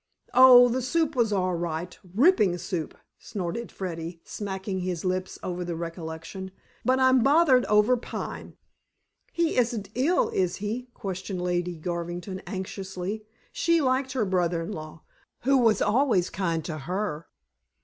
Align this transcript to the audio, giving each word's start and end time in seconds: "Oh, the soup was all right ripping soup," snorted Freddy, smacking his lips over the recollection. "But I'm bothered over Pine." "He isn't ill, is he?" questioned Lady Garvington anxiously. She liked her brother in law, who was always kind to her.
"Oh, 0.33 0.67
the 0.67 0.81
soup 0.81 1.15
was 1.15 1.31
all 1.31 1.53
right 1.53 1.95
ripping 2.15 2.57
soup," 2.57 2.97
snorted 3.19 3.71
Freddy, 3.71 4.19
smacking 4.23 4.79
his 4.79 5.05
lips 5.05 5.37
over 5.43 5.63
the 5.63 5.75
recollection. 5.75 6.49
"But 6.83 6.99
I'm 6.99 7.21
bothered 7.21 7.65
over 7.65 7.95
Pine." 7.95 8.57
"He 9.31 9.57
isn't 9.57 9.89
ill, 9.93 10.29
is 10.29 10.55
he?" 10.55 10.89
questioned 10.95 11.43
Lady 11.43 11.75
Garvington 11.77 12.41
anxiously. 12.47 13.27
She 13.51 13.79
liked 13.79 14.13
her 14.13 14.25
brother 14.25 14.63
in 14.63 14.71
law, 14.71 15.03
who 15.41 15.59
was 15.59 15.83
always 15.83 16.31
kind 16.31 16.65
to 16.65 16.79
her. 16.79 17.27